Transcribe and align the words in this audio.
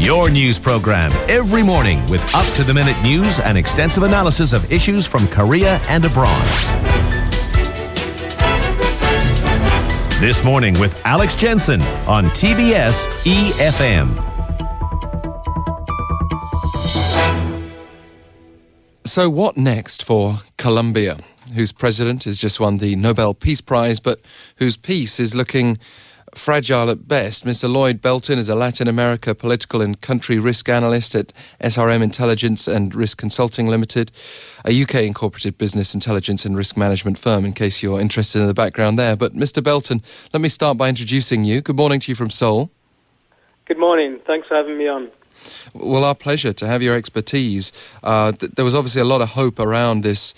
Your 0.00 0.30
news 0.30 0.58
program 0.58 1.12
every 1.28 1.62
morning 1.62 2.04
with 2.06 2.24
up 2.34 2.46
to 2.54 2.64
the 2.64 2.72
minute 2.72 2.96
news 3.02 3.38
and 3.38 3.58
extensive 3.58 4.02
analysis 4.02 4.54
of 4.54 4.72
issues 4.72 5.06
from 5.06 5.28
Korea 5.28 5.78
and 5.90 6.06
abroad. 6.06 6.42
This 10.18 10.42
morning 10.42 10.80
with 10.80 10.98
Alex 11.04 11.34
Jensen 11.34 11.82
on 12.08 12.24
TBS 12.30 13.08
EFM. 13.24 14.16
So, 19.04 19.28
what 19.28 19.58
next 19.58 20.02
for 20.02 20.38
Colombia, 20.56 21.18
whose 21.54 21.72
president 21.72 22.24
has 22.24 22.38
just 22.38 22.58
won 22.58 22.78
the 22.78 22.96
Nobel 22.96 23.34
Peace 23.34 23.60
Prize, 23.60 24.00
but 24.00 24.22
whose 24.56 24.78
peace 24.78 25.20
is 25.20 25.34
looking 25.34 25.78
fragile 26.34 26.90
at 26.90 27.08
best. 27.08 27.44
Mr. 27.44 27.72
Lloyd 27.72 28.00
Belton 28.00 28.38
is 28.38 28.48
a 28.48 28.54
Latin 28.54 28.88
America 28.88 29.34
political 29.34 29.80
and 29.80 30.00
country 30.00 30.38
risk 30.38 30.68
analyst 30.68 31.14
at 31.14 31.32
S-RM 31.60 32.02
Intelligence 32.02 32.68
and 32.68 32.94
Risk 32.94 33.18
Consulting 33.18 33.68
Limited, 33.68 34.12
a 34.64 34.82
UK 34.82 34.96
incorporated 34.96 35.58
business 35.58 35.94
intelligence 35.94 36.44
and 36.44 36.56
risk 36.56 36.76
management 36.76 37.18
firm, 37.18 37.44
in 37.44 37.52
case 37.52 37.82
you're 37.82 38.00
interested 38.00 38.40
in 38.40 38.46
the 38.46 38.54
background 38.54 38.98
there. 38.98 39.16
But, 39.16 39.34
Mr. 39.34 39.62
Belton, 39.62 40.02
let 40.32 40.40
me 40.40 40.48
start 40.48 40.78
by 40.78 40.88
introducing 40.88 41.44
you. 41.44 41.60
Good 41.60 41.76
morning 41.76 42.00
to 42.00 42.10
you 42.10 42.16
from 42.16 42.30
Seoul. 42.30 42.70
Good 43.66 43.78
morning. 43.78 44.18
Thanks 44.26 44.48
for 44.48 44.54
having 44.54 44.78
me 44.78 44.88
on. 44.88 45.10
Well, 45.74 46.04
our 46.04 46.14
pleasure 46.14 46.52
to 46.52 46.66
have 46.66 46.82
your 46.82 46.96
expertise. 46.96 47.72
Uh, 48.02 48.32
th- 48.32 48.52
there 48.52 48.64
was 48.64 48.74
obviously 48.74 49.00
a 49.00 49.04
lot 49.04 49.20
of 49.20 49.30
hope 49.30 49.58
around 49.58 50.02
this, 50.02 50.34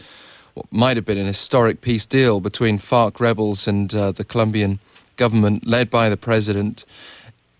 what 0.55 0.70
might 0.70 0.97
have 0.97 1.06
been 1.06 1.19
an 1.19 1.27
historic 1.27 1.80
peace 1.80 2.06
deal 2.06 2.41
between 2.41 2.78
FARC 2.78 3.20
rebels 3.20 3.66
and 3.66 3.95
uh, 3.95 4.12
the 4.12 4.24
Colombian 4.24 4.80
government 5.16 5.66
led 5.66 5.90
by 5.90 6.08
the 6.08 6.16
president. 6.16 6.84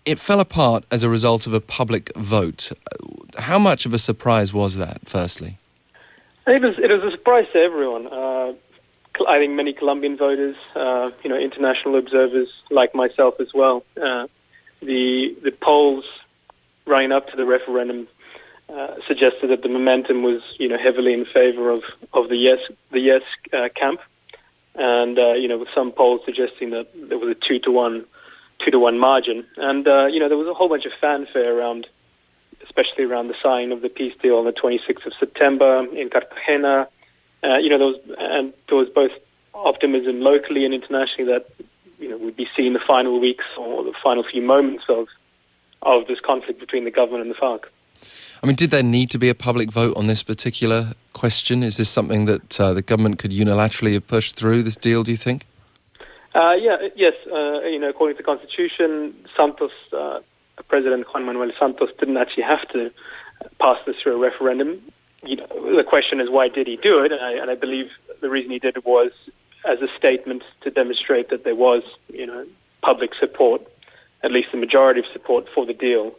It 0.05 0.19
fell 0.19 0.39
apart 0.39 0.83
as 0.91 1.03
a 1.03 1.09
result 1.09 1.47
of 1.47 1.53
a 1.53 1.61
public 1.61 2.15
vote. 2.15 2.71
How 3.37 3.57
much 3.57 3.85
of 3.85 3.93
a 3.93 3.97
surprise 3.99 4.53
was 4.53 4.75
that, 4.75 5.01
firstly? 5.05 5.57
It 6.45 6.61
was, 6.61 6.77
it 6.77 6.91
was 6.91 7.03
a 7.03 7.11
surprise 7.11 7.47
to 7.53 7.59
everyone. 7.59 8.07
Uh, 8.07 8.53
I 9.27 9.37
think 9.39 9.53
many 9.53 9.73
Colombian 9.73 10.17
voters, 10.17 10.55
uh, 10.75 11.11
you 11.23 11.29
know, 11.29 11.37
international 11.37 11.95
observers 11.97 12.49
like 12.69 12.93
myself 12.95 13.39
as 13.39 13.53
well. 13.53 13.83
Uh, 14.01 14.27
the 14.81 15.35
the 15.43 15.51
polls 15.51 16.05
running 16.85 17.11
up 17.11 17.29
to 17.29 17.37
the 17.37 17.45
referendum 17.45 18.07
uh, 18.69 18.95
suggested 19.07 19.49
that 19.49 19.61
the 19.61 19.69
momentum 19.69 20.23
was, 20.23 20.41
you 20.57 20.67
know, 20.67 20.77
heavily 20.77 21.13
in 21.13 21.25
favor 21.25 21.69
of, 21.69 21.83
of 22.13 22.29
the 22.29 22.35
yes 22.35 22.59
the 22.91 22.99
yes 22.99 23.21
uh, 23.53 23.69
camp, 23.75 24.01
and 24.75 25.19
uh, 25.19 25.33
you 25.33 25.47
know, 25.47 25.57
with 25.57 25.69
some 25.73 25.91
polls 25.91 26.21
suggesting 26.25 26.71
that 26.71 26.87
there 26.95 27.17
was 27.17 27.29
a 27.29 27.35
two 27.35 27.59
to 27.59 27.71
one 27.71 28.05
two 28.59 28.71
to 28.71 28.79
one 28.79 28.97
margin, 28.99 29.45
and 29.57 29.87
uh, 29.87 30.05
you 30.07 30.19
know, 30.19 30.29
there 30.29 30.37
was 30.37 30.47
a 30.47 30.53
whole 30.53 30.69
bunch 30.69 30.85
of 30.85 30.91
fanfare 30.99 31.57
around, 31.57 31.87
especially 32.63 33.03
around 33.03 33.27
the 33.27 33.35
signing 33.41 33.71
of 33.71 33.81
the 33.81 33.89
peace 33.89 34.13
deal 34.21 34.37
on 34.37 34.45
the 34.45 34.53
26th 34.53 35.05
of 35.05 35.13
September 35.19 35.85
in 35.93 36.09
Cartagena. 36.09 36.87
Uh, 37.43 37.57
you 37.57 37.69
know, 37.69 37.77
there 37.77 37.87
was 37.87 37.99
and 38.17 38.53
there 38.69 38.77
was 38.77 38.89
both 38.89 39.11
optimism 39.53 40.21
locally 40.21 40.65
and 40.65 40.73
internationally 40.73 41.31
that 41.31 41.47
you 41.99 42.09
know 42.09 42.17
we'd 42.17 42.35
be 42.35 42.47
seeing 42.55 42.73
the 42.73 42.79
final 42.79 43.19
weeks 43.19 43.45
or 43.57 43.83
the 43.83 43.93
final 44.03 44.23
few 44.23 44.41
moments 44.41 44.85
of 44.89 45.07
of 45.81 46.07
this 46.07 46.19
conflict 46.19 46.59
between 46.59 46.85
the 46.85 46.91
government 46.91 47.21
and 47.23 47.31
the 47.31 47.35
FARC. 47.35 47.65
I 48.41 48.47
mean, 48.47 48.55
did 48.55 48.71
there 48.71 48.83
need 48.83 49.09
to 49.11 49.17
be 49.17 49.29
a 49.29 49.35
public 49.35 49.71
vote 49.71 49.95
on 49.95 50.07
this 50.07 50.23
particular 50.23 50.93
question? 51.13 51.63
Is 51.63 51.77
this 51.77 51.89
something 51.89 52.25
that 52.25 52.59
uh, 52.59 52.73
the 52.73 52.81
government 52.81 53.19
could 53.19 53.31
unilaterally 53.31 53.93
have 53.93 54.07
pushed 54.07 54.35
through 54.35 54.63
this 54.63 54.75
deal? 54.75 55.03
Do 55.03 55.11
you 55.11 55.17
think? 55.17 55.45
Uh, 56.35 56.53
yeah, 56.53 56.77
yes. 56.95 57.13
Uh, 57.31 57.61
you 57.61 57.79
know, 57.79 57.89
according 57.89 58.17
to 58.17 58.23
the 58.23 58.25
constitution, 58.25 59.15
Santos, 59.37 59.71
uh, 59.93 60.19
President 60.67 61.05
Juan 61.13 61.25
Manuel 61.25 61.51
Santos, 61.59 61.89
didn't 61.99 62.17
actually 62.17 62.43
have 62.43 62.67
to 62.69 62.91
pass 63.59 63.77
this 63.85 63.95
through 64.01 64.15
a 64.15 64.17
referendum. 64.17 64.81
You 65.23 65.37
know, 65.37 65.75
the 65.75 65.83
question 65.83 66.19
is 66.19 66.29
why 66.29 66.49
did 66.49 66.67
he 66.67 66.77
do 66.77 67.03
it? 67.03 67.11
And 67.11 67.21
I, 67.21 67.31
and 67.33 67.49
I 67.49 67.55
believe 67.55 67.91
the 68.21 68.29
reason 68.29 68.51
he 68.51 68.59
did 68.59 68.77
it 68.77 68.85
was 68.85 69.11
as 69.65 69.79
a 69.81 69.87
statement 69.97 70.43
to 70.61 70.71
demonstrate 70.71 71.29
that 71.29 71.43
there 71.43 71.55
was, 71.55 71.83
you 72.09 72.25
know, 72.25 72.45
public 72.81 73.11
support, 73.19 73.61
at 74.23 74.31
least 74.31 74.51
the 74.51 74.57
majority 74.57 74.99
of 74.99 75.05
support 75.13 75.47
for 75.53 75.65
the 75.65 75.73
deal. 75.73 76.13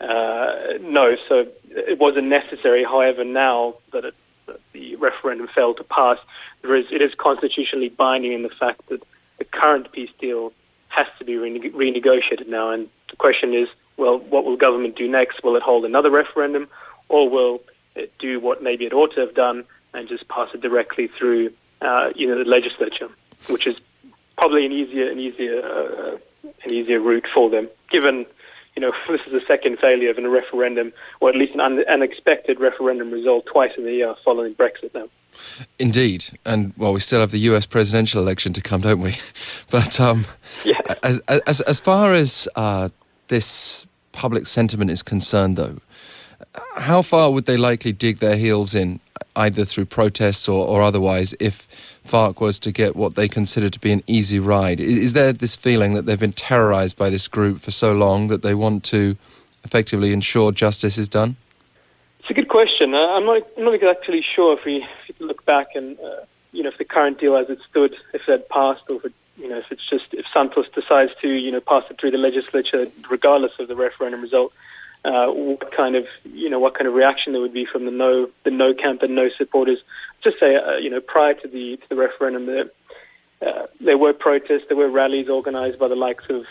Uh, 0.00 0.78
no, 0.80 1.16
so 1.28 1.46
it 1.70 1.98
wasn't 1.98 2.26
necessary. 2.26 2.84
However, 2.84 3.24
now 3.24 3.76
that, 3.92 4.04
it, 4.04 4.14
that, 4.46 4.60
the 4.72 4.96
referendum 4.96 5.48
failed 5.54 5.76
to 5.78 5.84
pass, 5.84 6.18
it 6.62 7.02
is 7.02 7.14
constitutionally 7.14 7.88
binding 7.88 8.32
in 8.32 8.42
the 8.42 8.48
fact 8.48 8.86
that 8.88 9.02
the 9.38 9.44
current 9.44 9.90
peace 9.92 10.10
deal 10.18 10.52
has 10.88 11.06
to 11.18 11.24
be 11.24 11.36
rene- 11.36 11.70
renegotiated 11.70 12.48
now. 12.48 12.70
And 12.70 12.88
the 13.10 13.16
question 13.16 13.54
is, 13.54 13.68
well, 13.96 14.18
what 14.18 14.44
will 14.44 14.56
government 14.56 14.96
do 14.96 15.08
next? 15.08 15.42
Will 15.44 15.56
it 15.56 15.62
hold 15.62 15.84
another 15.84 16.10
referendum, 16.10 16.68
or 17.08 17.28
will 17.28 17.62
it 17.94 18.12
do 18.18 18.40
what 18.40 18.62
maybe 18.62 18.84
it 18.86 18.92
ought 18.92 19.14
to 19.14 19.20
have 19.20 19.34
done 19.34 19.64
and 19.92 20.08
just 20.08 20.26
pass 20.28 20.48
it 20.52 20.60
directly 20.60 21.06
through, 21.06 21.52
uh, 21.80 22.10
you 22.14 22.26
know, 22.26 22.36
the 22.36 22.44
legislature, 22.44 23.08
which 23.48 23.66
is 23.66 23.76
probably 24.36 24.66
an 24.66 24.72
easier, 24.72 25.10
an 25.10 25.20
easier, 25.20 25.62
uh, 25.64 26.16
an 26.64 26.72
easier 26.72 27.00
route 27.00 27.26
for 27.32 27.48
them, 27.48 27.68
given 27.90 28.26
you 28.76 28.80
know, 28.80 28.92
this 29.08 29.20
is 29.26 29.32
the 29.32 29.40
second 29.40 29.78
failure 29.78 30.10
of 30.10 30.18
a 30.18 30.28
referendum, 30.28 30.92
or 31.20 31.28
at 31.28 31.36
least 31.36 31.54
an 31.54 31.60
un- 31.60 31.84
unexpected 31.88 32.60
referendum 32.60 33.10
result 33.10 33.46
twice 33.46 33.72
in 33.76 33.84
the 33.84 33.92
year 33.92 34.14
following 34.24 34.54
Brexit 34.54 34.94
now. 34.94 35.08
Indeed, 35.80 36.38
and 36.44 36.72
well, 36.76 36.92
we 36.92 37.00
still 37.00 37.20
have 37.20 37.32
the 37.32 37.38
U.S. 37.38 37.66
presidential 37.66 38.22
election 38.22 38.52
to 38.52 38.60
come, 38.60 38.80
don't 38.82 39.00
we? 39.00 39.14
But 39.70 39.98
um, 39.98 40.26
yeah. 40.64 40.80
as, 41.02 41.20
as 41.48 41.60
as 41.62 41.80
far 41.80 42.12
as 42.12 42.46
uh, 42.54 42.90
this 43.26 43.86
public 44.12 44.46
sentiment 44.46 44.92
is 44.92 45.02
concerned, 45.02 45.56
though, 45.56 45.78
how 46.76 47.02
far 47.02 47.30
would 47.30 47.46
they 47.46 47.56
likely 47.56 47.92
dig 47.92 48.18
their 48.18 48.36
heels 48.36 48.74
in, 48.74 49.00
either 49.36 49.64
through 49.64 49.86
protests 49.86 50.48
or, 50.48 50.66
or 50.66 50.82
otherwise, 50.82 51.34
if 51.40 51.68
FARC 52.04 52.40
was 52.40 52.58
to 52.60 52.72
get 52.72 52.96
what 52.96 53.14
they 53.14 53.28
consider 53.28 53.68
to 53.68 53.80
be 53.80 53.92
an 53.92 54.02
easy 54.06 54.38
ride? 54.38 54.80
Is, 54.80 54.96
is 54.96 55.12
there 55.12 55.32
this 55.32 55.56
feeling 55.56 55.94
that 55.94 56.06
they've 56.06 56.20
been 56.20 56.32
terrorized 56.32 56.96
by 56.96 57.10
this 57.10 57.28
group 57.28 57.60
for 57.60 57.70
so 57.70 57.92
long 57.92 58.28
that 58.28 58.42
they 58.42 58.54
want 58.54 58.84
to 58.84 59.16
effectively 59.64 60.12
ensure 60.12 60.52
justice 60.52 60.98
is 60.98 61.08
done? 61.08 61.36
It's 62.20 62.30
a 62.30 62.34
good 62.34 62.48
question. 62.48 62.94
Uh, 62.94 62.98
I'm 62.98 63.26
not, 63.26 63.42
I'm 63.56 63.64
not 63.64 63.82
actually 63.82 64.22
sure 64.22 64.56
if 64.58 64.64
we, 64.64 64.86
if 65.08 65.18
we 65.18 65.26
look 65.26 65.44
back 65.44 65.68
and, 65.74 65.98
uh, 66.00 66.24
you 66.52 66.62
know, 66.62 66.70
if 66.70 66.78
the 66.78 66.84
current 66.84 67.18
deal 67.18 67.36
as 67.36 67.50
it 67.50 67.58
stood, 67.68 67.94
if 68.12 68.22
it 68.28 68.30
had 68.30 68.48
passed, 68.48 68.82
or 68.88 68.96
if 68.96 69.04
it, 69.06 69.12
you 69.36 69.48
know, 69.48 69.58
if 69.58 69.70
it's 69.70 69.88
just 69.88 70.06
if 70.12 70.24
Santos 70.32 70.66
decides 70.74 71.10
to, 71.20 71.28
you 71.28 71.50
know, 71.50 71.60
pass 71.60 71.84
it 71.90 71.98
through 72.00 72.12
the 72.12 72.18
legislature 72.18 72.86
regardless 73.10 73.52
of 73.58 73.68
the 73.68 73.74
referendum 73.74 74.22
result, 74.22 74.52
uh, 75.04 75.26
what 75.28 75.70
kind 75.76 75.96
of 75.96 76.06
you 76.24 76.48
know 76.48 76.58
what 76.58 76.74
kind 76.74 76.88
of 76.88 76.94
reaction 76.94 77.32
there 77.32 77.42
would 77.42 77.52
be 77.52 77.66
from 77.66 77.84
the 77.84 77.90
no 77.90 78.28
the 78.44 78.50
no 78.50 78.72
camp 78.72 79.02
and 79.02 79.14
no 79.14 79.28
supporters. 79.36 79.78
Just 80.22 80.40
say 80.40 80.56
uh, 80.56 80.76
you 80.76 80.90
know 80.90 81.00
prior 81.00 81.34
to 81.34 81.48
the 81.48 81.76
to 81.76 81.88
the 81.88 81.96
referendum, 81.96 82.46
there 82.46 82.70
uh, 83.46 83.66
there 83.80 83.98
were 83.98 84.12
protests, 84.12 84.64
there 84.68 84.76
were 84.76 84.88
rallies 84.88 85.28
organised 85.28 85.78
by 85.78 85.88
the 85.88 85.96
likes 85.96 86.24
of 86.30 86.46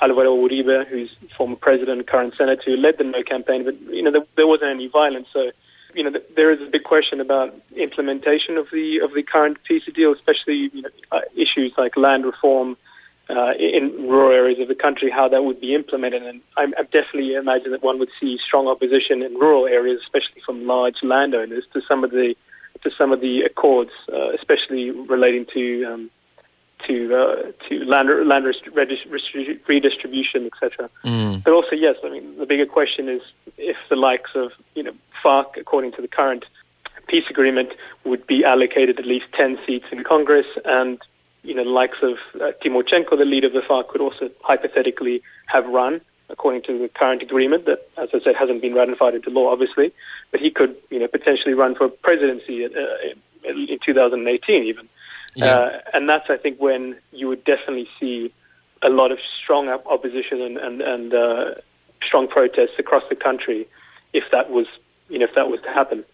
Alvaro 0.00 0.36
Uribe, 0.36 0.86
who's 0.86 1.14
former 1.36 1.56
president, 1.56 2.06
current 2.06 2.34
senator, 2.36 2.62
who 2.64 2.76
led 2.76 2.96
the 2.98 3.04
no 3.04 3.22
campaign. 3.22 3.64
But 3.64 3.80
you 3.82 4.02
know 4.02 4.10
there, 4.10 4.24
there 4.36 4.46
wasn't 4.46 4.70
any 4.70 4.86
violence, 4.86 5.28
so 5.32 5.50
you 5.94 6.02
know 6.02 6.18
there 6.34 6.50
is 6.50 6.62
a 6.62 6.70
big 6.70 6.84
question 6.84 7.20
about 7.20 7.54
implementation 7.76 8.56
of 8.56 8.68
the 8.72 9.00
of 9.00 9.12
the 9.12 9.22
current 9.22 9.58
peace 9.64 9.84
deal, 9.94 10.12
especially 10.12 10.70
you 10.72 10.82
know, 10.82 10.90
uh, 11.12 11.20
issues 11.36 11.72
like 11.76 11.96
land 11.96 12.24
reform 12.24 12.76
uh, 13.30 13.52
in 13.58 14.08
rural 14.08 14.32
areas 14.32 14.58
of 14.58 14.68
the 14.68 14.74
country, 14.74 15.10
how 15.10 15.28
that 15.28 15.44
would 15.44 15.60
be 15.60 15.74
implemented. 15.74 16.22
And 16.22 16.40
I, 16.56 16.64
I 16.78 16.82
definitely 16.84 17.34
imagine 17.34 17.72
that 17.72 17.82
one 17.82 17.98
would 17.98 18.10
see 18.20 18.38
strong 18.44 18.68
opposition 18.68 19.22
in 19.22 19.34
rural 19.34 19.66
areas, 19.66 20.00
especially 20.02 20.40
from 20.44 20.66
large 20.66 20.96
landowners, 21.02 21.64
to 21.74 21.82
some 21.86 22.04
of 22.04 22.10
the 22.10 22.34
to 22.82 22.90
some 22.96 23.12
of 23.12 23.20
the 23.20 23.42
accords, 23.42 23.90
uh, 24.12 24.30
especially 24.30 24.90
relating 24.90 25.46
to 25.52 25.84
um, 25.84 26.10
to 26.86 27.14
uh, 27.14 27.52
to 27.68 27.84
land 27.84 28.08
land 28.26 28.46
redistribution, 28.46 30.46
etc. 30.46 30.88
Mm. 31.04 31.44
But 31.44 31.52
also, 31.52 31.74
yes, 31.74 31.96
I 32.04 32.10
mean 32.10 32.38
the 32.38 32.46
bigger 32.46 32.66
question 32.66 33.08
is 33.08 33.22
if 33.56 33.76
the 33.90 33.96
likes 33.96 34.30
of 34.34 34.52
you 34.74 34.82
know 34.82 34.92
FARC, 35.22 35.56
according 35.58 35.92
to 35.92 36.02
the 36.02 36.08
current 36.08 36.44
peace 37.08 37.24
agreement, 37.28 37.72
would 38.04 38.26
be 38.26 38.44
allocated 38.44 38.98
at 38.98 39.06
least 39.06 39.26
ten 39.34 39.58
seats 39.66 39.86
in 39.92 40.04
Congress 40.04 40.46
and 40.64 40.98
you 41.48 41.54
know, 41.54 41.64
the 41.64 41.70
likes 41.70 41.96
of 42.02 42.18
uh, 42.40 42.52
Timochenko, 42.62 43.16
the 43.16 43.24
leader 43.24 43.46
of 43.46 43.54
the 43.54 43.60
FARC, 43.60 43.88
could 43.88 44.02
also 44.02 44.30
hypothetically 44.42 45.22
have 45.46 45.66
run 45.66 46.00
according 46.30 46.60
to 46.62 46.78
the 46.78 46.88
current 46.88 47.22
agreement 47.22 47.64
that, 47.64 47.88
as 47.96 48.10
I 48.12 48.20
said, 48.20 48.36
hasn't 48.36 48.60
been 48.60 48.74
ratified 48.74 49.14
into 49.14 49.30
law, 49.30 49.50
obviously. 49.50 49.90
But 50.30 50.40
he 50.40 50.50
could, 50.50 50.76
you 50.90 50.98
know, 50.98 51.08
potentially 51.08 51.54
run 51.54 51.74
for 51.74 51.88
presidency 51.88 52.66
uh, 52.66 52.68
in 53.44 53.78
2018 53.84 54.64
even. 54.64 54.88
Yeah. 55.34 55.46
Uh, 55.46 55.80
and 55.94 56.06
that's, 56.06 56.28
I 56.28 56.36
think, 56.36 56.60
when 56.60 56.96
you 57.12 57.28
would 57.28 57.44
definitely 57.44 57.88
see 57.98 58.30
a 58.82 58.90
lot 58.90 59.10
of 59.10 59.18
strong 59.42 59.68
opposition 59.70 60.42
and, 60.42 60.58
and, 60.58 60.82
and 60.82 61.14
uh, 61.14 61.54
strong 62.02 62.28
protests 62.28 62.78
across 62.78 63.04
the 63.08 63.16
country 63.16 63.66
if 64.12 64.24
that 64.32 64.50
was, 64.50 64.66
you 65.08 65.18
know, 65.18 65.24
if 65.24 65.34
that 65.34 65.48
was 65.48 65.60
to 65.62 65.70
happen. 65.70 66.04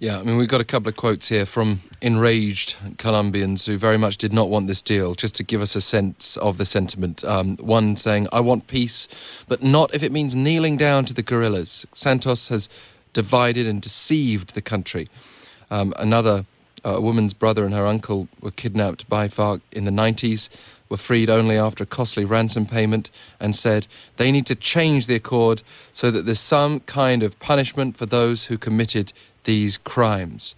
Yeah, 0.00 0.18
I 0.18 0.22
mean, 0.22 0.38
we've 0.38 0.48
got 0.48 0.62
a 0.62 0.64
couple 0.64 0.88
of 0.88 0.96
quotes 0.96 1.28
here 1.28 1.44
from 1.44 1.80
enraged 2.00 2.74
Colombians 2.96 3.66
who 3.66 3.76
very 3.76 3.98
much 3.98 4.16
did 4.16 4.32
not 4.32 4.48
want 4.48 4.66
this 4.66 4.80
deal, 4.80 5.14
just 5.14 5.34
to 5.34 5.42
give 5.42 5.60
us 5.60 5.76
a 5.76 5.80
sense 5.82 6.38
of 6.38 6.56
the 6.56 6.64
sentiment. 6.64 7.22
Um, 7.22 7.58
one 7.58 7.96
saying, 7.96 8.26
I 8.32 8.40
want 8.40 8.66
peace, 8.66 9.44
but 9.46 9.62
not 9.62 9.94
if 9.94 10.02
it 10.02 10.10
means 10.10 10.34
kneeling 10.34 10.78
down 10.78 11.04
to 11.04 11.12
the 11.12 11.22
guerrillas. 11.22 11.86
Santos 11.94 12.48
has 12.48 12.70
divided 13.12 13.66
and 13.66 13.82
deceived 13.82 14.54
the 14.54 14.62
country. 14.62 15.10
Um, 15.70 15.92
another, 15.98 16.46
uh, 16.82 16.94
a 16.94 17.00
woman's 17.02 17.34
brother 17.34 17.66
and 17.66 17.74
her 17.74 17.84
uncle 17.84 18.26
were 18.40 18.52
kidnapped 18.52 19.06
by 19.06 19.28
FARC 19.28 19.60
in 19.70 19.84
the 19.84 19.90
90s 19.90 20.48
were 20.90 20.96
freed 20.96 21.30
only 21.30 21.56
after 21.56 21.84
a 21.84 21.86
costly 21.86 22.24
ransom 22.24 22.66
payment 22.66 23.10
and 23.38 23.56
said 23.56 23.86
they 24.16 24.30
need 24.30 24.44
to 24.44 24.54
change 24.54 25.06
the 25.06 25.14
accord 25.14 25.62
so 25.92 26.10
that 26.10 26.26
there's 26.26 26.40
some 26.40 26.80
kind 26.80 27.22
of 27.22 27.38
punishment 27.38 27.96
for 27.96 28.06
those 28.06 28.46
who 28.46 28.58
committed 28.58 29.12
these 29.44 29.78
crimes. 29.78 30.54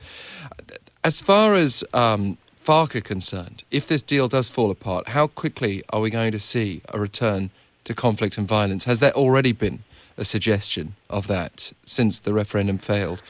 As 1.05 1.21
far 1.21 1.55
as 1.55 1.85
um, 1.93 2.39
FARC 2.63 2.95
are 2.95 3.01
concerned, 3.01 3.65
if 3.71 3.89
this 3.89 4.03
deal 4.03 4.29
does 4.29 4.49
fall 4.49 4.71
apart, 4.71 5.09
how 5.09 5.27
quickly 5.27 5.83
are 5.93 6.01
we 6.01 6.11
going 6.11 6.33
to 6.33 6.41
see 6.41 6.81
a 6.91 6.99
return 6.99 7.51
to 7.85 7.95
conflict 7.95 8.39
and 8.39 8.47
violence? 8.47 8.85
Has 8.85 9.01
there 9.01 9.13
already 9.13 9.53
been 9.53 9.81
a 10.17 10.25
suggestion 10.25 10.95
of 11.11 11.27
that 11.27 11.73
since 11.85 12.21
the 12.21 12.33
referendum 12.33 12.79
failed? 12.79 13.23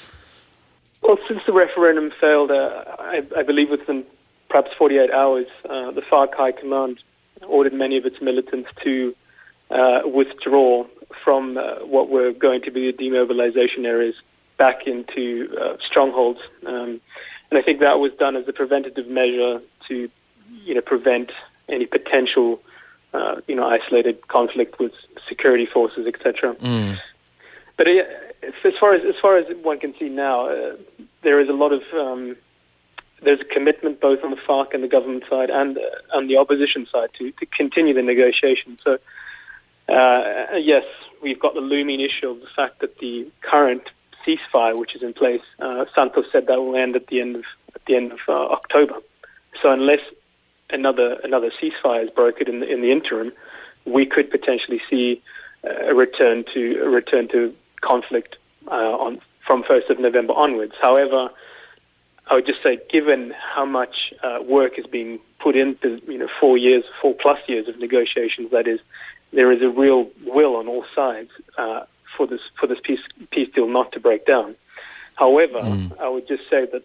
Well, 1.03 1.19
since 1.27 1.41
the 1.47 1.53
referendum 1.53 2.13
failed, 2.21 2.51
uh, 2.51 2.85
I, 2.99 3.23
I, 3.37 3.43
believe 3.43 3.71
within 3.71 4.05
perhaps 4.49 4.71
48 4.79 5.11
hours, 5.11 5.47
uh, 5.69 5.91
the 5.91 6.03
FARC 6.03 6.35
High 6.35 6.53
Command 6.53 7.01
ordered 7.47 7.73
many 7.73 7.97
of 7.97 8.05
its 8.05 8.21
militants 8.21 8.69
to 8.85 9.15
uh, 9.71 10.01
withdraw 10.05 10.87
from 11.25 11.57
uh, 11.57 11.85
what 11.85 12.09
were 12.09 12.33
going 12.33 12.63
to 12.63 12.71
be 12.71 12.91
the 12.91 12.97
demobilization 12.97 13.85
areas 13.85 14.15
back 14.63 14.87
into 14.87 15.53
uh, 15.61 15.77
strongholds. 15.89 16.39
Um, 16.65 17.01
and 17.49 17.59
I 17.61 17.63
think 17.63 17.81
that 17.81 17.99
was 17.99 18.13
done 18.25 18.37
as 18.37 18.47
a 18.47 18.53
preventative 18.53 19.09
measure 19.09 19.61
to, 19.89 20.09
you 20.67 20.75
know, 20.77 20.81
prevent 20.81 21.33
any 21.69 21.87
potential, 21.87 22.63
uh, 23.13 23.41
you 23.49 23.57
know, 23.57 23.67
isolated 23.67 24.29
conflict 24.29 24.79
with 24.79 24.93
security 25.29 25.67
forces, 25.67 26.07
etc. 26.07 26.55
Mm. 26.55 26.97
But 27.77 27.89
as 27.89 28.75
far 28.79 28.95
as 28.95 29.03
as 29.05 29.17
far 29.21 29.37
as 29.37 29.47
one 29.71 29.81
can 29.81 29.93
see 29.99 30.09
now, 30.09 30.47
uh, 30.47 30.77
there 31.23 31.41
is 31.41 31.49
a 31.49 31.57
lot 31.63 31.73
of 31.73 31.83
um, 31.93 32.37
there's 33.25 33.41
a 33.41 33.51
commitment 33.57 34.01
both 34.01 34.23
on 34.23 34.31
the 34.31 34.43
FARC 34.49 34.75
and 34.75 34.83
the 34.85 34.93
government 34.97 35.25
side 35.29 35.51
and 35.51 35.77
uh, 35.77 36.17
on 36.17 36.29
the 36.29 36.37
opposition 36.37 36.87
side 36.93 37.11
to, 37.19 37.33
to 37.33 37.47
continue 37.47 37.95
the 37.95 38.07
negotiations. 38.15 38.81
So, 38.85 38.93
uh, 39.89 40.57
yes, 40.73 40.85
we've 41.21 41.41
got 41.47 41.55
the 41.55 41.67
looming 41.73 42.01
issue 42.01 42.29
of 42.31 42.41
the 42.41 42.53
fact 42.55 42.79
that 42.83 42.99
the 42.99 43.29
current 43.41 43.85
ceasefire, 44.27 44.79
which 44.79 44.95
is 44.95 45.03
in 45.03 45.13
place, 45.13 45.43
uh, 45.59 45.85
Santos 45.95 46.27
said 46.33 46.47
that 46.47 46.59
will 46.59 46.77
end 46.77 46.97
at 46.97 47.07
the 47.09 47.21
end 47.21 47.37
of 47.37 47.45
at 47.75 47.85
the 47.87 47.97
end 47.97 48.13
of 48.13 48.19
uh, 48.29 48.33
October. 48.33 48.97
So, 49.61 49.71
unless 49.71 50.01
another 50.71 51.19
another 51.25 51.51
ceasefire 51.51 52.05
is 52.05 52.11
brokered 52.11 52.49
in 52.49 52.61
the, 52.61 52.69
in 52.69 52.81
the 52.83 52.91
interim, 52.91 53.33
we 53.85 54.07
could 54.07 54.31
potentially 54.31 54.81
see 54.91 55.23
uh, 55.65 55.91
a 55.91 55.95
return 55.95 56.45
to 56.55 56.83
a 56.87 56.91
return 56.91 57.29
to 57.29 57.55
conflict 57.81 58.37
uh, 58.69 58.75
on 58.75 59.21
from 59.47 59.65
1st 59.65 59.91
of 59.91 59.99
November 59.99 60.33
onwards. 60.35 60.75
However 60.81 61.31
I 62.29 62.35
would 62.35 62.47
just 62.47 62.63
say, 62.63 62.79
given 62.91 63.35
how 63.55 63.65
much 63.65 64.13
uh, 64.23 64.39
work 64.43 64.79
is 64.79 64.87
being 64.87 65.19
put 65.41 65.57
into, 65.57 66.01
you 66.07 66.19
know, 66.19 66.29
four 66.41 66.57
years, 66.57 66.85
four 67.01 67.15
plus 67.15 67.39
years 67.49 67.69
of 67.69 67.79
negotiations, 67.79 68.51
that 68.53 68.69
is, 68.69 68.81
there 69.33 69.51
is 69.51 69.61
a 69.61 69.69
real 69.69 70.09
will 70.25 70.57
on 70.57 70.69
all 70.69 70.85
sides 70.95 71.31
uh, 71.59 71.83
for 72.17 72.27
this 72.27 72.41
for 72.59 72.67
this 72.67 72.79
peace 72.83 73.01
peace 73.31 73.49
deal 73.55 73.69
not 73.69 73.93
to 73.93 74.01
break 74.01 74.27
down. 74.27 74.55
However, 75.17 75.61
mm. 75.61 75.99
I 75.99 76.09
would 76.09 76.27
just 76.27 76.49
say 76.49 76.67
that, 76.73 76.83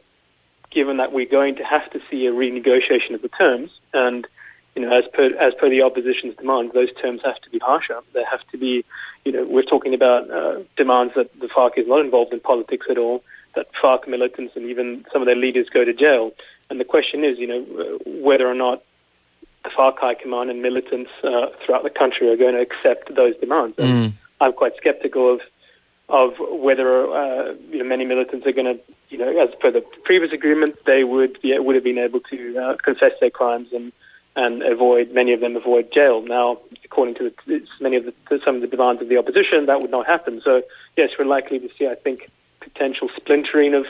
given 0.70 0.98
that 0.98 1.12
we're 1.12 1.26
going 1.26 1.56
to 1.56 1.64
have 1.64 1.90
to 1.92 2.00
see 2.10 2.26
a 2.28 2.32
renegotiation 2.32 3.14
of 3.14 3.22
the 3.22 3.30
terms, 3.30 3.72
and 3.94 4.28
you 4.76 4.82
know, 4.84 4.96
as 4.96 5.06
per 5.14 5.36
as 5.38 5.54
per 5.56 5.70
the 5.70 5.82
opposition's 5.82 6.36
demands, 6.36 6.74
those 6.74 6.94
terms 7.02 7.22
have 7.24 7.40
to 7.42 7.50
be 7.50 7.60
harsher. 7.60 8.00
They 8.14 8.24
have 8.30 8.46
to 8.52 8.58
be, 8.58 8.86
you 9.26 9.32
know, 9.32 9.46
we're 9.46 9.64
talking 9.64 9.94
about 9.94 10.30
uh, 10.30 10.60
demands 10.76 11.14
that 11.16 11.40
the 11.40 11.48
FARC 11.48 11.78
is 11.78 11.88
not 11.88 12.02
involved 12.02 12.34
in 12.34 12.40
politics 12.40 12.86
at 12.90 12.98
all 12.98 13.24
that 13.56 13.68
FARC 13.82 14.08
militants 14.08 14.56
and 14.56 14.66
even 14.70 15.04
some 15.12 15.22
of 15.22 15.26
their 15.26 15.36
leaders 15.36 15.68
go 15.70 15.84
to 15.84 15.94
jail. 15.94 16.32
And 16.70 16.80
the 16.80 16.86
question 16.86 17.24
is, 17.24 17.40
you 17.40 17.48
know, 17.48 18.00
whether 18.06 18.48
or 18.48 18.54
not 18.54 18.84
the 19.64 19.70
FARC 19.70 19.98
High 19.98 20.14
Command 20.14 20.50
and 20.50 20.62
militants 20.62 21.10
uh, 21.24 21.48
throughout 21.66 21.84
the 21.84 21.90
country 21.90 22.30
are 22.30 22.38
going 22.38 22.54
to 22.54 22.62
accept 22.62 23.14
those 23.16 23.36
demands. 23.38 23.76
Mm. 23.78 24.14
I'm 24.40 24.54
quite 24.54 24.76
skeptical 24.78 25.34
of 25.34 25.42
of 26.10 26.36
whether 26.40 27.06
uh, 27.12 27.54
you 27.70 27.80
know 27.80 27.84
many 27.84 28.06
militants 28.06 28.48
are 28.48 28.54
going 28.54 28.78
to, 28.78 28.82
you 29.10 29.18
know, 29.18 29.44
as 29.44 29.50
per 29.60 29.72
the 29.72 29.82
previous 30.06 30.32
agreement, 30.32 30.78
they 30.86 31.04
would 31.04 31.42
be, 31.42 31.58
would 31.60 31.76
have 31.76 31.84
been 31.84 31.98
able 31.98 32.22
to 32.22 32.58
uh, 32.58 32.78
confess 32.78 33.12
their 33.20 33.30
crimes 33.30 33.70
and 33.74 33.92
and 34.36 34.62
avoid 34.62 35.12
many 35.12 35.34
of 35.34 35.40
them 35.42 35.56
avoid 35.56 35.92
jail. 35.92 36.22
Now, 36.22 36.60
according 36.86 37.16
to 37.16 37.34
many 37.82 37.98
of 37.98 38.06
the, 38.06 38.14
some 38.46 38.56
of 38.56 38.62
the 38.62 38.68
demands 38.68 39.02
of 39.02 39.10
the 39.10 39.18
opposition, 39.18 39.66
that 39.66 39.82
would 39.82 39.90
not 39.90 40.06
happen. 40.06 40.42
So 40.46 40.62
yes, 40.96 41.14
we're 41.18 41.26
likely 41.26 41.60
to 41.60 41.70
see, 41.78 41.88
I 41.88 41.96
think, 41.96 42.30
potential 42.60 43.10
splintering 43.16 43.74
of 43.74 43.86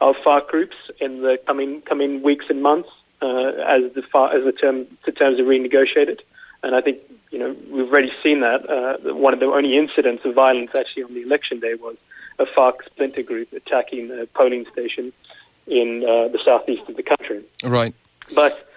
of 0.00 0.16
FARC 0.24 0.48
groups 0.48 0.76
in 1.00 1.22
the 1.22 1.38
coming 1.46 1.82
coming 1.82 2.22
weeks 2.22 2.46
and 2.48 2.62
months 2.62 2.88
uh, 3.20 3.52
as 3.76 3.92
the 3.92 4.02
FARC, 4.02 4.34
as 4.34 4.44
the 4.44 4.52
term 4.52 4.86
the 5.04 5.12
terms 5.12 5.38
are 5.38 5.44
renegotiated. 5.44 6.20
And 6.62 6.74
I 6.74 6.80
think 6.80 7.02
you 7.32 7.38
know 7.38 7.56
we've 7.70 7.90
already 7.90 8.12
seen 8.22 8.40
that. 8.40 8.68
Uh, 8.68 9.14
one 9.14 9.32
of 9.34 9.40
the 9.40 9.46
only 9.46 9.76
incidents 9.76 10.24
of 10.24 10.34
violence 10.34 10.70
actually 10.76 11.02
on 11.02 11.14
the 11.14 11.22
election 11.22 11.58
day 11.58 11.74
was 11.74 11.96
a 12.38 12.44
FARC 12.44 12.84
splinter 12.86 13.22
group 13.22 13.52
attacking 13.52 14.10
a 14.10 14.26
polling 14.26 14.66
station 14.72 15.12
in 15.66 16.04
uh, 16.04 16.28
the 16.28 16.38
southeast 16.44 16.82
of 16.88 16.96
the 16.96 17.02
country. 17.02 17.42
Right. 17.64 17.94
But 18.34 18.68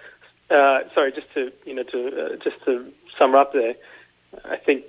uh, 0.50 0.80
sorry, 0.94 1.12
just 1.12 1.32
to 1.34 1.52
you 1.64 1.74
know 1.74 1.82
to 1.84 2.24
uh, 2.24 2.36
just 2.36 2.56
to 2.64 2.90
sum 3.18 3.34
up 3.34 3.52
there, 3.52 3.74
I 4.44 4.56
think 4.56 4.84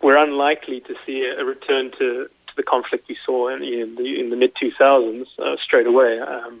we're 0.00 0.16
unlikely 0.16 0.80
to 0.80 0.94
see 1.06 1.24
a 1.24 1.44
return 1.44 1.92
to 1.98 2.28
to 2.52 2.56
the 2.56 2.62
conflict 2.62 3.08
we 3.08 3.16
saw 3.24 3.48
in, 3.48 3.62
in 3.62 3.94
the, 3.96 4.20
in 4.20 4.30
the 4.30 4.36
mid 4.36 4.54
2000s 4.54 5.26
uh, 5.38 5.56
straight 5.62 5.86
away. 5.86 6.20
Um, 6.20 6.60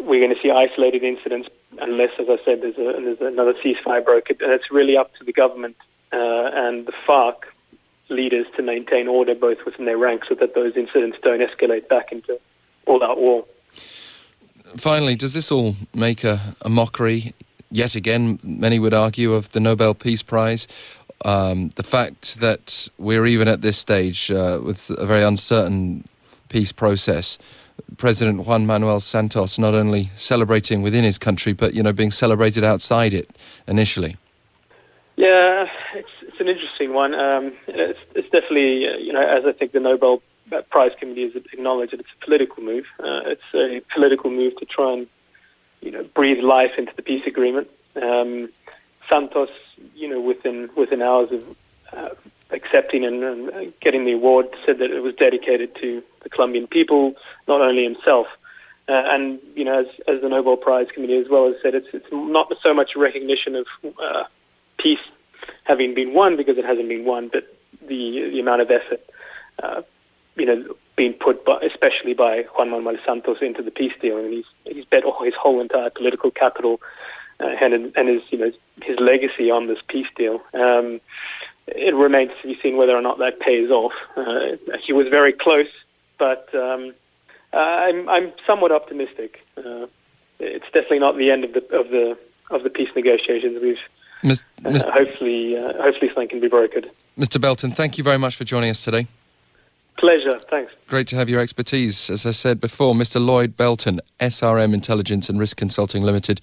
we're 0.00 0.20
going 0.20 0.34
to 0.34 0.40
see 0.40 0.50
isolated 0.50 1.02
incidents 1.02 1.48
unless, 1.78 2.10
as 2.18 2.26
I 2.28 2.36
said, 2.44 2.62
there's, 2.62 2.76
a, 2.76 3.00
there's 3.00 3.20
another 3.20 3.54
ceasefire 3.54 4.02
brokered, 4.02 4.42
and 4.42 4.52
it's 4.52 4.70
really 4.70 4.96
up 4.96 5.14
to 5.16 5.24
the 5.24 5.32
government 5.32 5.76
uh, 6.12 6.50
and 6.52 6.86
the 6.86 6.92
FARC 7.06 7.44
leaders 8.08 8.46
to 8.56 8.62
maintain 8.62 9.06
order 9.08 9.34
both 9.34 9.58
within 9.66 9.84
their 9.84 9.98
ranks 9.98 10.28
so 10.28 10.34
that 10.34 10.54
those 10.54 10.76
incidents 10.76 11.18
don't 11.22 11.40
escalate 11.40 11.88
back 11.88 12.10
into 12.10 12.38
all-out 12.86 13.18
war. 13.18 13.44
Finally, 14.76 15.14
does 15.14 15.34
this 15.34 15.52
all 15.52 15.74
make 15.94 16.24
a, 16.24 16.54
a 16.62 16.68
mockery, 16.68 17.34
yet 17.70 17.94
again, 17.94 18.38
many 18.42 18.78
would 18.78 18.94
argue, 18.94 19.32
of 19.32 19.52
the 19.52 19.60
Nobel 19.60 19.94
Peace 19.94 20.22
Prize? 20.22 20.66
um, 21.24 21.70
the 21.70 21.82
fact 21.82 22.40
that 22.40 22.88
we're 22.98 23.26
even 23.26 23.48
at 23.48 23.62
this 23.62 23.76
stage 23.76 24.30
uh, 24.30 24.60
with 24.62 24.90
a 24.90 25.06
very 25.06 25.22
uncertain 25.22 26.04
peace 26.48 26.72
process. 26.72 27.38
President 27.98 28.46
Juan 28.46 28.66
Manuel 28.66 29.00
Santos 29.00 29.58
not 29.58 29.74
only 29.74 30.10
celebrating 30.14 30.82
within 30.82 31.04
his 31.04 31.18
country, 31.18 31.52
but 31.52 31.74
you 31.74 31.82
know 31.82 31.92
being 31.92 32.10
celebrated 32.10 32.64
outside 32.64 33.12
it 33.12 33.28
initially. 33.66 34.16
Yeah, 35.16 35.66
it's 35.94 36.08
it's 36.22 36.40
an 36.40 36.48
interesting 36.48 36.94
one. 36.94 37.12
Um, 37.14 37.52
it's, 37.66 37.98
it's 38.14 38.30
definitely 38.30 38.88
uh, 38.88 38.96
you 38.96 39.12
know 39.12 39.26
as 39.26 39.44
I 39.44 39.52
think 39.52 39.72
the 39.72 39.80
Nobel 39.80 40.22
Prize 40.70 40.92
Committee 40.98 41.22
has 41.22 41.36
acknowledged, 41.36 41.92
it's 41.92 42.08
a 42.20 42.24
political 42.24 42.62
move. 42.62 42.86
Uh, 42.98 43.20
it's 43.26 43.42
a 43.54 43.82
political 43.92 44.30
move 44.30 44.56
to 44.56 44.64
try 44.64 44.92
and 44.92 45.06
you 45.80 45.90
know 45.90 46.04
breathe 46.14 46.42
life 46.42 46.72
into 46.78 46.92
the 46.96 47.02
peace 47.02 47.26
agreement. 47.26 47.68
Um, 48.00 48.48
Santos, 49.08 49.50
you 49.94 50.08
know, 50.08 50.20
within 50.20 50.70
within 50.76 51.02
hours 51.02 51.32
of 51.32 51.56
uh, 51.92 52.10
accepting 52.50 53.04
and, 53.04 53.22
and, 53.22 53.72
getting 53.80 54.04
the 54.04 54.12
award, 54.12 54.46
said 54.64 54.78
that 54.78 54.90
it 54.90 55.00
was 55.00 55.14
dedicated 55.14 55.74
to 55.76 56.02
the 56.22 56.28
Colombian 56.28 56.66
people, 56.66 57.14
not 57.46 57.60
only 57.60 57.84
himself. 57.84 58.26
Uh, 58.88 59.02
and 59.06 59.38
you 59.54 59.64
know, 59.64 59.80
as, 59.80 59.86
as 60.06 60.20
the 60.22 60.28
Nobel 60.28 60.56
Prize 60.56 60.86
Committee 60.92 61.18
as 61.18 61.28
well 61.28 61.46
has 61.46 61.56
said, 61.62 61.74
it's 61.74 61.88
it's 61.92 62.06
not 62.10 62.50
so 62.62 62.72
much 62.72 62.92
a 62.96 62.98
recognition 62.98 63.54
of 63.54 63.66
uh, 64.02 64.24
peace 64.78 64.98
having 65.64 65.94
been 65.94 66.14
won 66.14 66.36
because 66.36 66.56
it 66.56 66.64
hasn't 66.64 66.88
been 66.88 67.04
won, 67.04 67.28
but 67.30 67.54
the 67.86 68.30
the 68.32 68.40
amount 68.40 68.62
of 68.62 68.70
effort, 68.70 69.04
uh, 69.62 69.82
you 70.36 70.46
know, 70.46 70.74
being 70.96 71.12
put 71.12 71.44
by, 71.44 71.60
especially 71.60 72.14
by 72.14 72.44
Juan 72.56 72.70
Manuel 72.70 72.96
Santos 73.04 73.42
into 73.42 73.62
the 73.62 73.70
peace 73.70 73.92
deal. 74.00 74.16
Mean, 74.22 74.32
he's 74.64 74.74
he's 74.74 74.84
bet 74.86 75.04
his 75.22 75.34
whole 75.34 75.60
entire 75.60 75.90
political 75.90 76.30
capital 76.30 76.80
uh, 77.40 77.46
and 77.60 77.92
and 77.96 78.08
his 78.08 78.22
you 78.30 78.38
know 78.38 78.52
his 78.82 78.98
legacy 78.98 79.50
on 79.50 79.66
this 79.66 79.78
peace 79.88 80.06
deal. 80.16 80.40
Um, 80.54 81.00
it 81.76 81.94
remains 81.94 82.30
to 82.42 82.48
be 82.48 82.58
seen 82.62 82.76
whether 82.76 82.96
or 82.96 83.02
not 83.02 83.18
that 83.18 83.40
pays 83.40 83.70
off. 83.70 83.92
Uh, 84.16 84.56
he 84.84 84.92
was 84.92 85.06
very 85.08 85.32
close, 85.32 85.68
but 86.18 86.48
um, 86.54 86.94
I'm 87.52 88.08
I'm 88.08 88.32
somewhat 88.46 88.72
optimistic. 88.72 89.44
Uh, 89.56 89.86
it's 90.38 90.66
definitely 90.66 91.00
not 91.00 91.16
the 91.16 91.30
end 91.30 91.44
of 91.44 91.52
the 91.52 91.64
of 91.76 91.90
the 91.90 92.18
of 92.50 92.62
the 92.62 92.70
peace 92.70 92.90
negotiations. 92.94 93.60
We've 93.60 93.78
Ms. 94.22 94.42
Uh, 94.64 94.90
hopefully, 94.90 95.56
uh, 95.56 95.80
hopefully 95.80 96.08
something 96.08 96.28
can 96.28 96.40
be 96.40 96.48
brokered. 96.48 96.90
Mr. 97.16 97.40
Belton, 97.40 97.70
thank 97.70 97.98
you 97.98 98.04
very 98.04 98.18
much 98.18 98.36
for 98.36 98.44
joining 98.44 98.70
us 98.70 98.84
today. 98.84 99.06
Pleasure. 99.98 100.38
Thanks. 100.38 100.72
Great 100.86 101.08
to 101.08 101.16
have 101.16 101.28
your 101.28 101.40
expertise. 101.40 102.08
As 102.08 102.24
I 102.24 102.30
said 102.30 102.60
before, 102.60 102.94
Mr. 102.94 103.24
Lloyd 103.24 103.56
Belton, 103.56 104.00
S-RM 104.20 104.72
Intelligence 104.72 105.28
and 105.28 105.40
Risk 105.40 105.56
Consulting 105.56 106.04
Limited, 106.04 106.40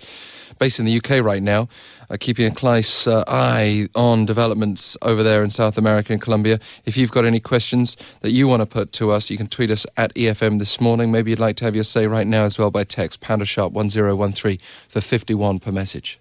based 0.59 0.77
in 0.77 0.85
the 0.85 0.97
UK 0.97 1.23
right 1.23 1.41
now, 1.41 1.69
uh, 2.09 2.17
keeping 2.19 2.45
a 2.47 2.51
close 2.51 3.07
uh, 3.07 3.23
eye 3.29 3.87
on 3.95 4.25
developments 4.25 4.97
over 5.01 5.23
there 5.23 5.41
in 5.41 5.49
South 5.51 5.77
America 5.77 6.11
and 6.11 6.21
Colombia. 6.21 6.59
If 6.83 6.97
you've 6.97 7.13
got 7.13 7.23
any 7.23 7.39
questions 7.39 7.95
that 8.19 8.31
you 8.31 8.49
want 8.49 8.61
to 8.61 8.65
put 8.65 8.91
to 8.93 9.11
us, 9.11 9.31
you 9.31 9.37
can 9.37 9.47
tweet 9.47 9.71
us 9.71 9.85
at 9.95 10.13
EFM 10.15 10.59
this 10.59 10.81
morning. 10.81 11.09
Maybe 11.09 11.29
you'd 11.29 11.39
like 11.39 11.55
to 11.57 11.65
have 11.65 11.75
your 11.75 11.85
say 11.85 12.07
right 12.07 12.27
now 12.27 12.43
as 12.43 12.59
well 12.59 12.71
by 12.71 12.83
text, 12.83 13.21
pounder 13.21 13.45
sharp 13.45 13.71
1013 13.71 14.59
for 14.89 14.99
51 14.99 15.59
per 15.59 15.71
message. 15.71 16.19